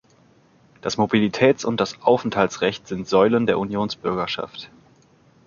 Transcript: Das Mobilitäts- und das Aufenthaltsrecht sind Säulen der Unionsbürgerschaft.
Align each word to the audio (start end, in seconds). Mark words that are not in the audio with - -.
Das 0.81 0.97
Mobilitäts- 0.97 1.63
und 1.63 1.79
das 1.79 2.01
Aufenthaltsrecht 2.01 2.87
sind 2.87 3.07
Säulen 3.07 3.45
der 3.45 3.59
Unionsbürgerschaft. 3.59 4.71